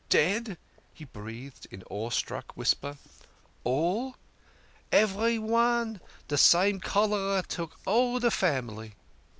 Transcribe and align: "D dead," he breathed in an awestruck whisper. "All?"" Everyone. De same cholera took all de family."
"D 0.09 0.17
dead," 0.17 0.57
he 0.95 1.05
breathed 1.05 1.67
in 1.69 1.81
an 1.81 1.85
awestruck 1.91 2.57
whisper. 2.57 2.97
"All?"" 3.63 4.15
Everyone. 4.91 6.01
De 6.27 6.39
same 6.39 6.79
cholera 6.79 7.43
took 7.47 7.77
all 7.85 8.17
de 8.19 8.31
family." 8.31 8.95